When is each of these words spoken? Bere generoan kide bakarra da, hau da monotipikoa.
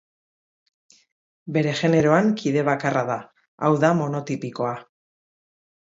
Bere 1.57 1.73
generoan 1.81 2.33
kide 2.41 2.65
bakarra 2.71 3.05
da, 3.13 3.21
hau 3.69 3.73
da 3.85 3.95
monotipikoa. 4.03 4.77